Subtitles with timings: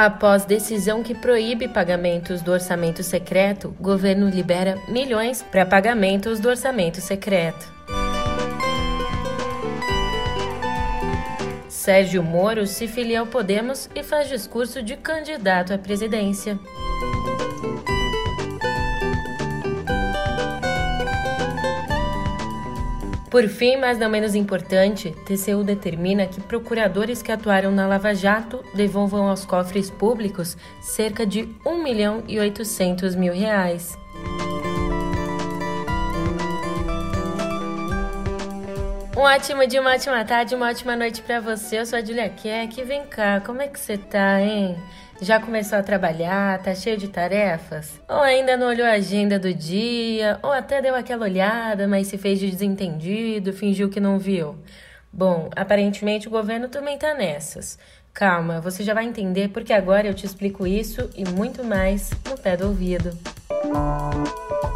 [0.00, 7.02] Após decisão que proíbe pagamentos do orçamento secreto, governo libera milhões para pagamentos do orçamento
[7.02, 7.70] secreto.
[11.68, 16.58] Sérgio Moro se filia ao Podemos e faz discurso de candidato à presidência.
[23.30, 28.64] Por fim, mas não menos importante, TCU determina que procuradores que atuaram na Lava Jato
[28.74, 33.96] devolvam aos cofres públicos cerca de 1 milhão e 800 mil reais.
[39.16, 41.78] Um ótimo dia, uma ótima tarde, uma ótima noite para você.
[41.78, 42.82] Eu sou a Julia Keck.
[42.82, 44.76] Vem cá, como é que você tá, hein?
[45.20, 46.62] Já começou a trabalhar?
[46.62, 48.00] Tá cheio de tarefas?
[48.08, 50.38] Ou ainda não olhou a agenda do dia?
[50.42, 54.56] Ou até deu aquela olhada, mas se fez de desentendido, fingiu que não viu?
[55.12, 57.78] Bom, aparentemente o governo também tá nessas.
[58.14, 62.38] Calma, você já vai entender porque agora eu te explico isso e muito mais no
[62.38, 63.16] pé do ouvido.
[63.64, 64.69] Música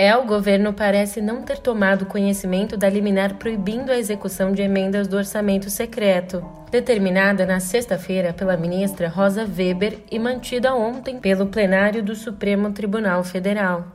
[0.00, 5.08] É, o governo parece não ter tomado conhecimento da liminar proibindo a execução de emendas
[5.08, 12.00] do orçamento secreto, determinada na sexta-feira pela ministra Rosa Weber e mantida ontem pelo plenário
[12.00, 13.88] do Supremo Tribunal Federal.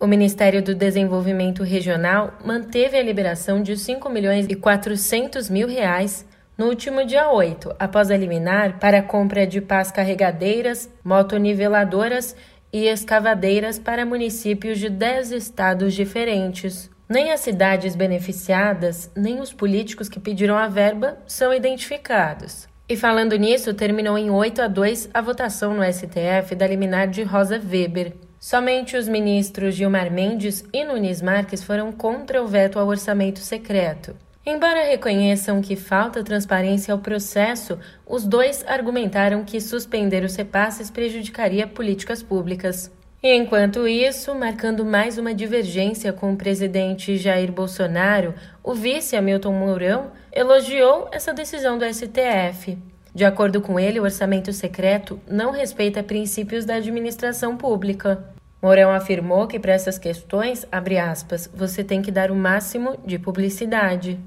[0.00, 6.24] O Ministério do Desenvolvimento Regional manteve a liberação de 5 milhões e 400 mil reais
[6.56, 12.34] no último dia 8, após a liminar para a compra de pás carregadeiras, motoniveladoras
[12.72, 16.90] e escavadeiras para municípios de 10 estados diferentes.
[17.08, 22.68] Nem as cidades beneficiadas, nem os políticos que pediram a verba são identificados.
[22.88, 27.22] E falando nisso, terminou em 8 a 2 a votação no STF da liminar de
[27.22, 28.14] Rosa Weber.
[28.38, 34.16] Somente os ministros Gilmar Mendes e Nunes Marques foram contra o veto ao orçamento secreto.
[34.44, 41.66] Embora reconheçam que falta transparência ao processo, os dois argumentaram que suspender os repasses prejudicaria
[41.66, 42.90] políticas públicas.
[43.22, 48.34] Enquanto isso, marcando mais uma divergência com o presidente Jair Bolsonaro,
[48.64, 52.78] o vice Hamilton Mourão elogiou essa decisão do STF.
[53.14, 58.24] De acordo com ele, o orçamento secreto não respeita princípios da administração pública.
[58.62, 64.18] Mourão afirmou que para essas questões, aspas, você tem que dar o máximo de publicidade.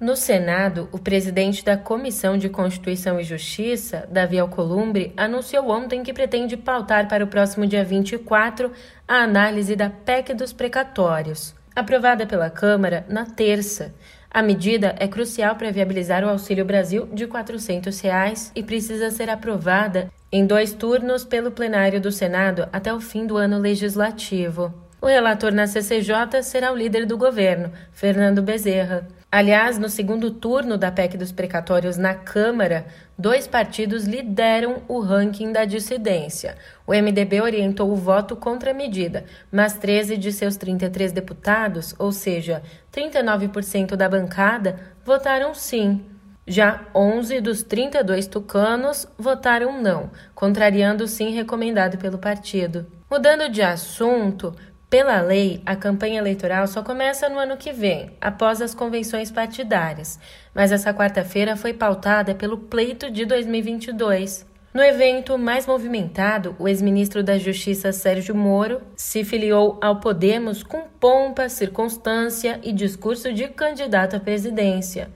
[0.00, 6.12] No Senado, o presidente da Comissão de Constituição e Justiça, Davi Alcolumbre, anunciou ontem que
[6.12, 8.70] pretende pautar para o próximo dia 24
[9.08, 13.92] a análise da PEC dos precatórios, aprovada pela Câmara na terça.
[14.30, 19.28] A medida é crucial para viabilizar o Auxílio Brasil de 400 reais e precisa ser
[19.28, 24.72] aprovada em dois turnos pelo plenário do Senado até o fim do ano legislativo.
[25.02, 29.17] O relator na CCJ será o líder do governo, Fernando Bezerra.
[29.30, 32.86] Aliás, no segundo turno da PEC dos precatórios na Câmara,
[33.18, 36.56] dois partidos lideram o ranking da dissidência.
[36.86, 42.10] O MDB orientou o voto contra a medida, mas 13 de seus 33 deputados, ou
[42.10, 46.06] seja, 39% da bancada, votaram sim.
[46.46, 52.86] Já 11 dos 32 tucanos votaram não, contrariando o sim recomendado pelo partido.
[53.10, 54.54] Mudando de assunto,
[54.90, 60.18] pela lei, a campanha eleitoral só começa no ano que vem, após as convenções partidárias,
[60.54, 64.46] mas essa quarta-feira foi pautada pelo pleito de 2022.
[64.72, 70.88] No evento mais movimentado, o ex-ministro da Justiça Sérgio Moro se filiou ao Podemos com
[70.98, 75.10] pompa, circunstância e discurso de candidato à presidência.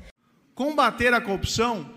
[0.55, 1.88] Combater a corrupção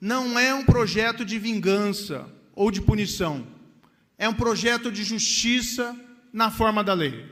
[0.00, 3.46] não é um projeto de vingança ou de punição,
[4.18, 5.96] é um projeto de justiça
[6.32, 7.30] na forma da lei.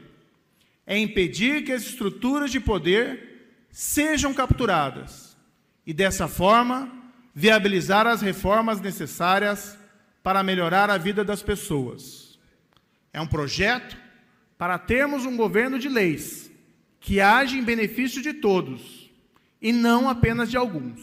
[0.87, 3.31] É impedir que as estruturas de poder
[3.71, 5.37] sejam capturadas
[5.87, 6.93] e, dessa forma,
[7.35, 9.79] viabilizar as reformas necessárias
[10.23, 12.39] para melhorar a vida das pessoas.
[13.13, 13.97] É um projeto
[14.59, 16.51] para termos um governo de leis
[17.01, 19.11] que age em benefício de todos
[19.63, 21.01] e não apenas de alguns.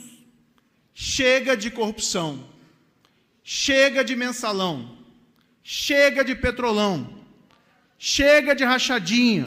[0.94, 2.48] Chega de corrupção,
[3.44, 4.98] chega de mensalão,
[5.64, 7.17] chega de petrolão
[8.00, 9.46] Chega de rachadinha.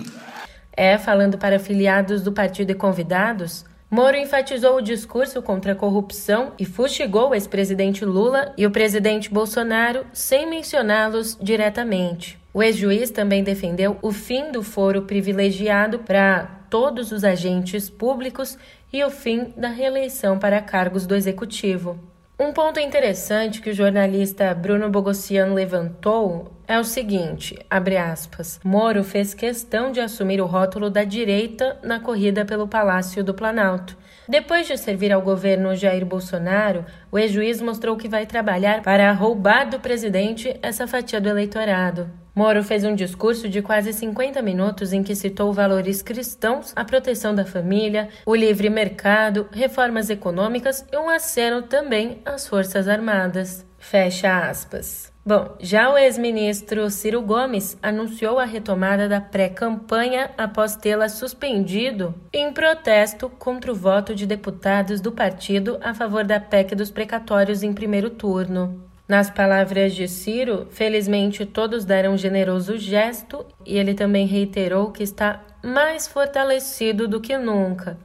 [0.72, 6.52] É, falando para afiliados do partido e convidados, Moro enfatizou o discurso contra a corrupção
[6.56, 12.38] e fustigou o ex-presidente Lula e o presidente Bolsonaro sem mencioná-los diretamente.
[12.54, 18.56] O ex-juiz também defendeu o fim do foro privilegiado para todos os agentes públicos
[18.92, 22.09] e o fim da reeleição para cargos do executivo.
[22.42, 29.04] Um ponto interessante que o jornalista Bruno Bogossian levantou é o seguinte, abre aspas, Moro
[29.04, 33.94] fez questão de assumir o rótulo da direita na corrida pelo Palácio do Planalto,
[34.26, 39.68] Depois de servir ao governo Jair Bolsonaro, o ex-juiz mostrou que vai trabalhar para roubar
[39.68, 42.19] do presidente essa fatia do eleitorado.
[42.34, 47.34] Moro fez um discurso de quase 50 minutos em que citou valores cristãos, a proteção
[47.34, 53.66] da família, o livre mercado, reformas econômicas e um aceno também às Forças Armadas.
[53.78, 55.10] Fecha aspas.
[55.24, 62.52] Bom, já o ex-ministro Ciro Gomes anunciou a retomada da pré-campanha após tê-la suspendido em
[62.52, 67.72] protesto contra o voto de deputados do partido a favor da PEC dos precatórios em
[67.72, 68.89] primeiro turno.
[69.10, 75.02] Nas palavras de Ciro, felizmente todos deram um generoso gesto e ele também reiterou que
[75.02, 77.98] está mais fortalecido do que nunca.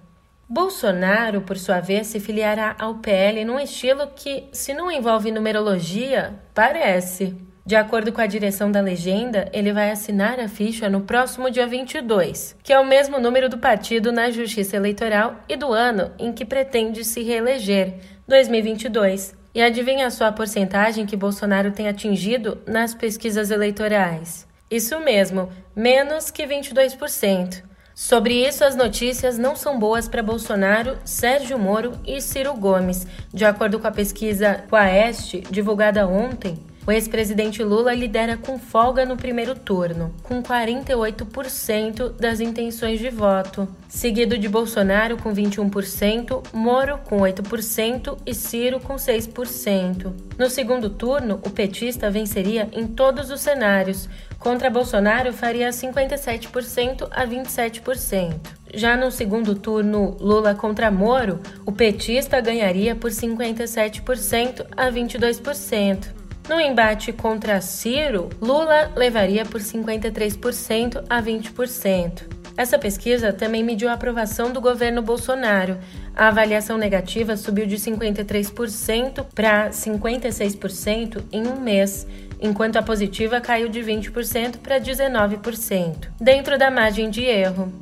[0.50, 6.40] Bolsonaro, por sua vez, se filiará ao PL num estilo que, se não envolve numerologia,
[6.56, 7.38] parece.
[7.64, 11.68] De acordo com a direção da legenda, ele vai assinar a ficha no próximo dia
[11.68, 16.34] 22, que é o mesmo número do partido na Justiça Eleitoral e do ano em
[16.34, 17.94] que pretende se reeleger,
[18.28, 19.45] 2022.
[19.56, 24.46] E adivinha só a porcentagem que Bolsonaro tem atingido nas pesquisas eleitorais?
[24.70, 27.64] Isso mesmo, menos que 22%.
[27.94, 33.08] Sobre isso, as notícias não são boas para Bolsonaro, Sérgio Moro e Ciro Gomes.
[33.34, 39.18] De acordo com a pesquisa Quaest, divulgada ontem, o ex-presidente Lula lidera com folga no
[39.18, 47.18] primeiro turno, com 48% das intenções de voto, seguido de Bolsonaro com 21%, Moro com
[47.18, 50.14] 8% e Ciro com 6%.
[50.38, 54.08] No segundo turno, o petista venceria em todos os cenários.
[54.38, 58.36] Contra Bolsonaro, faria 57% a 27%.
[58.74, 66.25] Já no segundo turno, Lula contra Moro, o petista ganharia por 57% a 22%.
[66.48, 72.36] No embate contra Ciro, Lula levaria por 53% a 20%.
[72.56, 75.78] Essa pesquisa também mediu a aprovação do governo Bolsonaro.
[76.16, 82.08] A avaliação negativa subiu de 53% para 56% em um mês,
[82.40, 87.74] enquanto a positiva caiu de 20% para 19%, dentro da margem de erro.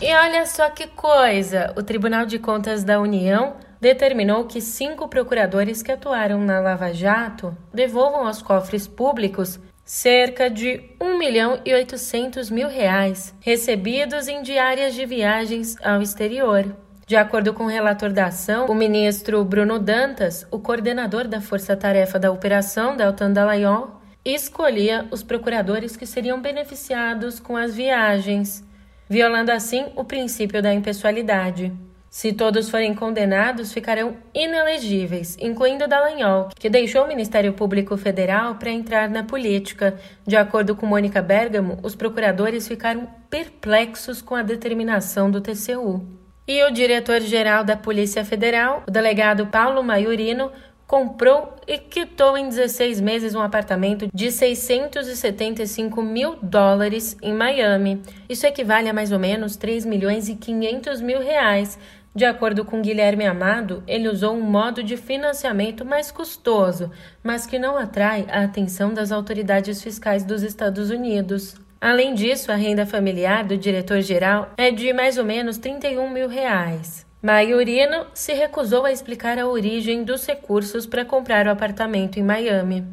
[0.00, 1.72] E olha só que coisa!
[1.76, 7.54] O Tribunal de Contas da União determinou que cinco procuradores que atuaram na Lava Jato
[7.70, 14.94] devolvam aos cofres públicos cerca de 1 milhão e 800 mil reais recebidos em diárias
[14.94, 16.74] de viagens ao exterior.
[17.06, 22.18] De acordo com o relator da ação, o ministro Bruno Dantas, o coordenador da força-tarefa
[22.18, 28.64] da operação, Deltan Dallagnol, escolhia os procuradores que seriam beneficiados com as viagens,
[29.06, 31.70] violando assim o princípio da impessoalidade.
[32.14, 38.70] Se todos forem condenados, ficarão inelegíveis, incluindo Dallagnol, que deixou o Ministério Público Federal para
[38.70, 39.98] entrar na política.
[40.24, 46.06] De acordo com Mônica Bergamo, os procuradores ficaram perplexos com a determinação do TCU.
[46.46, 50.52] E o diretor-geral da Polícia Federal, o delegado Paulo Maiorino,
[50.86, 58.02] comprou e quitou em 16 meses um apartamento de 675 mil dólares em Miami.
[58.28, 61.78] Isso equivale a mais ou menos 3 milhões e 500 mil reais,
[62.14, 66.90] de acordo com Guilherme Amado, ele usou um modo de financiamento mais custoso,
[67.24, 71.56] mas que não atrai a atenção das autoridades fiscais dos Estados Unidos.
[71.80, 77.04] Além disso, a renda familiar do diretor-geral é de mais ou menos 31 mil reais.
[77.20, 82.86] Maiorino se recusou a explicar a origem dos recursos para comprar o apartamento em Miami.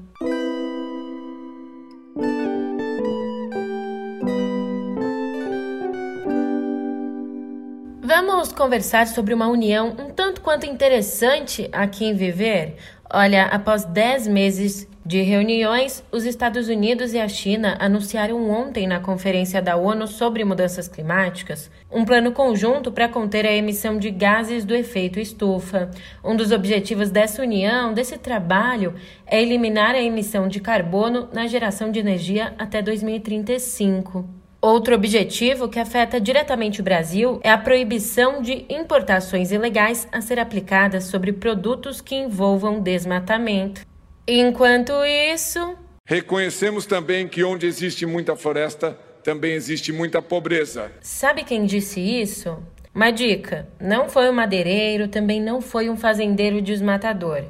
[8.14, 12.76] Vamos conversar sobre uma união um tanto quanto interessante aqui em Viver?
[13.10, 19.00] Olha, após 10 meses de reuniões, os Estados Unidos e a China anunciaram ontem na
[19.00, 24.66] Conferência da ONU sobre Mudanças Climáticas um plano conjunto para conter a emissão de gases
[24.66, 25.90] do efeito estufa.
[26.22, 28.94] Um dos objetivos dessa união, desse trabalho,
[29.26, 34.41] é eliminar a emissão de carbono na geração de energia até 2035.
[34.62, 40.38] Outro objetivo que afeta diretamente o Brasil é a proibição de importações ilegais a ser
[40.38, 43.82] aplicadas sobre produtos que envolvam desmatamento.
[44.28, 45.76] Enquanto isso.
[46.06, 50.92] Reconhecemos também que onde existe muita floresta, também existe muita pobreza.
[51.02, 52.56] Sabe quem disse isso?
[52.94, 57.46] Uma dica: não foi um madeireiro, também não foi um fazendeiro desmatador.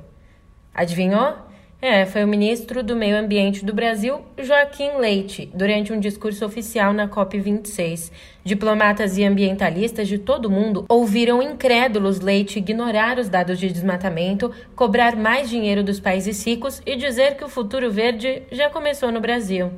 [0.73, 1.50] Adivinhou?
[1.81, 6.93] É, foi o ministro do Meio Ambiente do Brasil, Joaquim Leite, durante um discurso oficial
[6.93, 8.11] na COP26.
[8.43, 14.51] Diplomatas e ambientalistas de todo o mundo ouviram incrédulos Leite ignorar os dados de desmatamento,
[14.75, 19.19] cobrar mais dinheiro dos países ricos e dizer que o futuro verde já começou no
[19.19, 19.71] Brasil.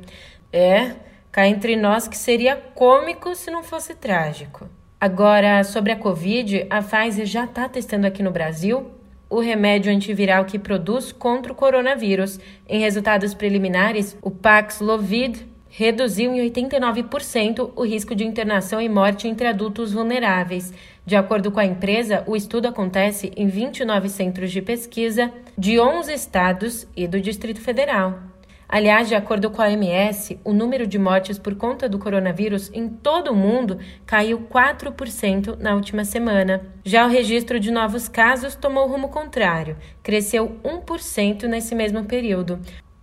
[0.52, 0.92] É,
[1.34, 4.68] Cá entre nós que seria cômico se não fosse trágico.
[5.00, 8.88] Agora, sobre a Covid, a Pfizer já está testando aqui no Brasil
[9.28, 12.38] o remédio antiviral que produz contra o coronavírus.
[12.68, 19.46] Em resultados preliminares, o Paxlovid reduziu em 89% o risco de internação e morte entre
[19.46, 20.72] adultos vulneráveis.
[21.04, 26.12] De acordo com a empresa, o estudo acontece em 29 centros de pesquisa de 11
[26.12, 28.33] estados e do Distrito Federal.
[28.68, 32.88] Aliás, de acordo com a OMS, o número de mortes por conta do coronavírus em
[32.88, 36.62] todo o mundo caiu 4% na última semana.
[36.84, 42.58] Já o registro de novos casos tomou rumo contrário, cresceu 1% nesse mesmo período.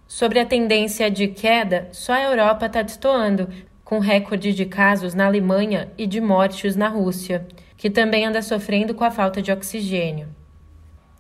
[0.08, 3.48] Sobre a tendência de queda, só a Europa está destoando,
[3.86, 8.94] com recorde de casos na Alemanha e de mortes na Rússia, que também anda sofrendo
[8.94, 10.41] com a falta de oxigênio.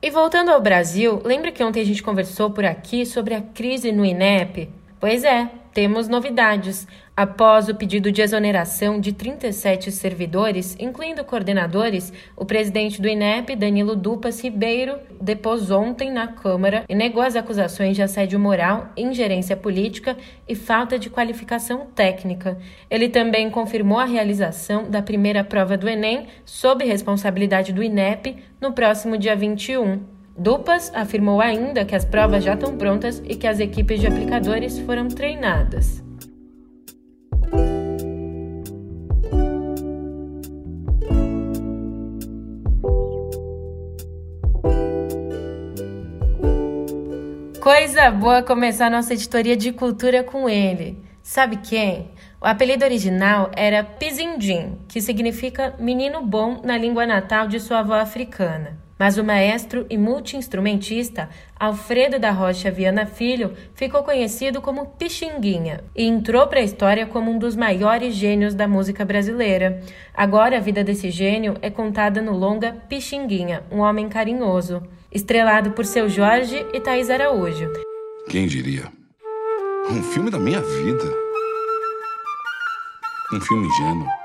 [0.04, 3.92] E voltando ao Brasil, lembra que ontem a gente conversou por aqui sobre a crise
[3.92, 4.68] no INEP?
[5.00, 6.88] Pois é, temos novidades.
[7.16, 13.96] Após o pedido de exoneração de 37 servidores, incluindo coordenadores, o presidente do INEP, Danilo
[13.96, 20.18] Dupas Ribeiro, depôs ontem na Câmara e negou as acusações de assédio moral, ingerência política
[20.48, 22.58] e falta de qualificação técnica.
[22.90, 28.72] Ele também confirmou a realização da primeira prova do Enem, sob responsabilidade do INEP, no
[28.74, 30.11] próximo dia 21.
[30.38, 34.80] Dupas afirmou ainda que as provas já estão prontas e que as equipes de aplicadores
[34.80, 36.04] foram treinadas.
[47.60, 50.98] Coisa boa começar nossa editoria de cultura com ele.
[51.22, 52.10] Sabe quem?
[52.42, 57.94] O apelido original era Pizindim, que significa menino bom na língua natal de sua avó
[57.94, 58.80] africana.
[59.02, 61.28] Mas o maestro e multiinstrumentista
[61.60, 67.32] Alfredo da Rocha Viana Filho ficou conhecido como Pixinguinha e entrou para a história como
[67.32, 69.82] um dos maiores gênios da música brasileira.
[70.14, 75.84] Agora a vida desse gênio é contada no longa Pixinguinha, um homem carinhoso estrelado por
[75.84, 77.74] seu Jorge e Thaís Araújo.
[78.30, 78.84] Quem diria?
[79.90, 81.06] Um filme da minha vida.
[83.34, 84.21] Um filme ingênuo.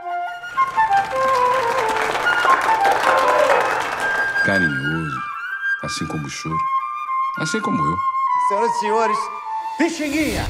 [4.46, 5.20] Carinhoso,
[5.82, 6.56] assim como o choro,
[7.40, 7.96] assim como eu.
[8.46, 9.18] Senhoras e senhores,
[9.76, 10.42] Pixinguinha!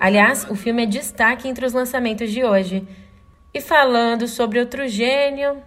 [0.00, 2.84] Aliás, o filme é destaque entre os lançamentos de hoje.
[3.54, 5.62] E falando sobre outro gênio,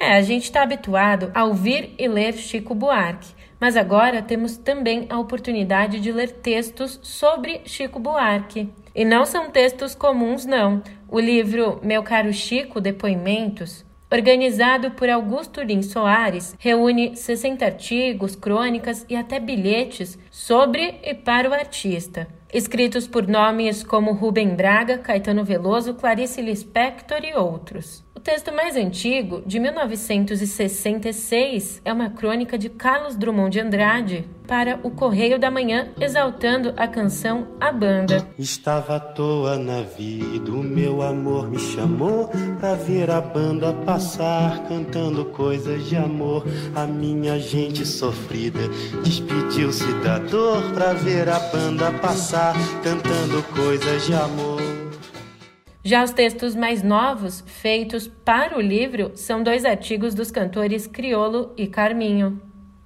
[0.00, 5.06] é, a gente está habituado a ouvir e ler Chico Buarque, mas agora temos também
[5.10, 8.68] a oportunidade de ler textos sobre Chico Buarque.
[8.96, 10.82] E não são textos comuns, não.
[11.08, 19.04] O livro Meu Caro Chico Depoimentos, organizado por Augusto Lins Soares, reúne 60 artigos, crônicas
[19.08, 22.28] e até bilhetes sobre e para o artista.
[22.52, 29.42] Escritos por nomes como Rubem Braga, Caetano Veloso, Clarice Lispector e outros texto mais antigo,
[29.44, 35.88] de 1966, é uma crônica de Carlos Drummond de Andrade para o Correio da Manhã,
[36.00, 38.26] exaltando a canção A Banda.
[38.38, 44.66] Estava à toa na vida, o meu amor me chamou pra ver a banda passar,
[44.68, 46.46] cantando coisas de amor.
[46.74, 48.70] A minha gente sofrida
[49.04, 54.73] despediu-se da dor pra ver a banda passar, cantando coisas de amor.
[55.86, 61.52] Já os textos mais novos, feitos para o livro, são dois artigos dos cantores Criolo
[61.58, 62.40] e Carminho.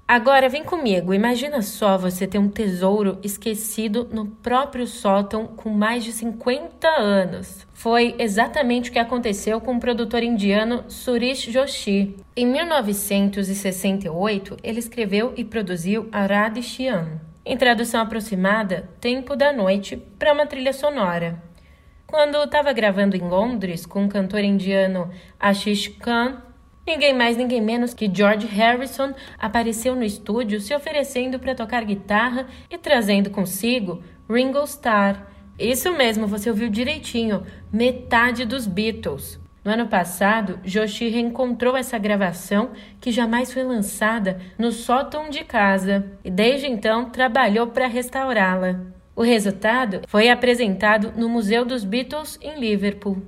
[0.07, 6.03] Agora vem comigo, imagina só você ter um tesouro esquecido no próprio sótão com mais
[6.03, 7.65] de 50 anos.
[7.73, 12.17] Foi exatamente o que aconteceu com o produtor indiano Surish Joshi.
[12.35, 20.33] Em 1968, ele escreveu e produziu Arad Shyam, em tradução aproximada, Tempo da Noite, para
[20.33, 21.47] uma trilha sonora.
[22.11, 26.43] Quando estava gravando em Londres com o cantor indiano Ashish Khan,
[26.87, 32.47] ninguém mais, ninguém menos que George Harrison apareceu no estúdio se oferecendo para tocar guitarra
[32.71, 35.27] e trazendo consigo Ringo Starr.
[35.59, 39.39] Isso mesmo, você ouviu direitinho, metade dos Beatles.
[39.63, 42.71] No ano passado, Joshi reencontrou essa gravação
[43.03, 48.97] que jamais foi lançada no sótão de casa e desde então trabalhou para restaurá-la.
[49.19, 53.21] O resultado foi apresentado no Museu dos Beatles em Liverpool.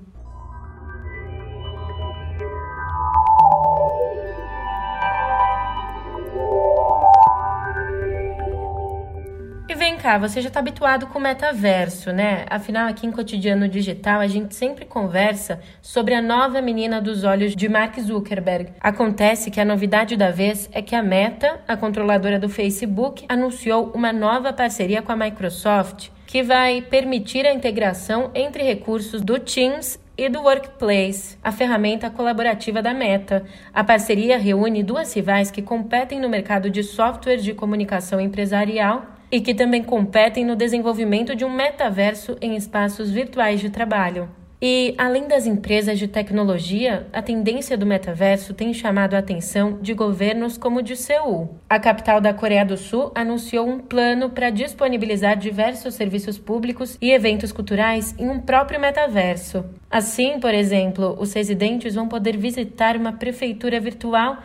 [10.01, 12.47] Cá, você já está habituado com o metaverso, né?
[12.49, 17.55] Afinal, aqui em Cotidiano Digital, a gente sempre conversa sobre a nova menina dos olhos
[17.55, 18.73] de Mark Zuckerberg.
[18.81, 23.93] Acontece que a novidade da vez é que a Meta, a controladora do Facebook, anunciou
[23.95, 30.01] uma nova parceria com a Microsoft que vai permitir a integração entre recursos do Teams
[30.17, 33.45] e do Workplace, a ferramenta colaborativa da Meta.
[33.75, 39.41] A parceria reúne duas rivais que competem no mercado de software de comunicação empresarial e
[39.41, 44.29] que também competem no desenvolvimento de um metaverso em espaços virtuais de trabalho.
[44.63, 49.95] E, além das empresas de tecnologia, a tendência do metaverso tem chamado a atenção de
[49.95, 51.59] governos como o de Seul.
[51.67, 57.11] A capital da Coreia do Sul anunciou um plano para disponibilizar diversos serviços públicos e
[57.11, 59.65] eventos culturais em um próprio metaverso.
[59.91, 64.43] Assim, por exemplo, os residentes vão poder visitar uma prefeitura virtual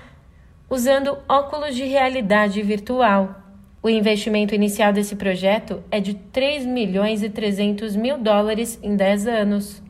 [0.70, 3.45] usando óculos de realidade virtual.
[3.86, 9.28] O investimento inicial desse projeto é de 3 milhões e 300 mil dólares em 10
[9.28, 9.84] anos.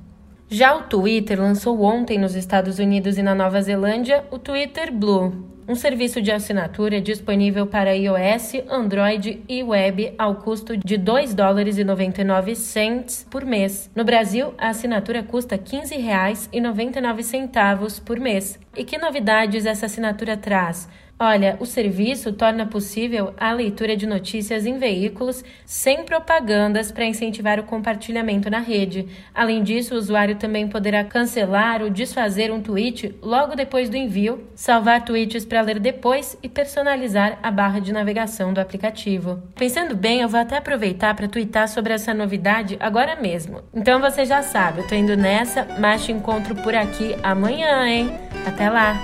[0.50, 5.48] Já o Twitter lançou ontem nos Estados Unidos e na Nova Zelândia o Twitter Blue,
[5.66, 11.78] um serviço de assinatura disponível para iOS, Android e web ao custo de 2 dólares
[11.78, 13.90] e 99 cents por mês.
[13.96, 18.60] No Brasil, a assinatura custa R$ 15,99 por mês.
[18.76, 20.90] E que novidades essa assinatura traz?
[21.18, 27.58] Olha, o serviço torna possível a leitura de notícias em veículos sem propagandas para incentivar
[27.58, 29.08] o compartilhamento na rede.
[29.34, 34.46] Além disso, o usuário também poderá cancelar ou desfazer um tweet logo depois do envio,
[34.56, 39.42] salvar tweets para ler depois e personalizar a barra de navegação do aplicativo.
[39.56, 43.62] Pensando bem, eu vou até aproveitar para twittar sobre essa novidade agora mesmo.
[43.74, 48.12] Então você já sabe, eu tô indo nessa, mas te encontro por aqui amanhã, hein?
[48.46, 48.96] Até lá!